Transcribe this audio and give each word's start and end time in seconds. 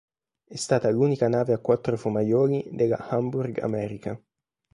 È 0.45 0.55
stata 0.55 0.89
l'unica 0.89 1.27
nave 1.29 1.53
a 1.53 1.59
quattro 1.59 1.95
fumaioli 1.95 2.69
della 2.71 3.07
Hamburg-Amerika. 3.09 4.19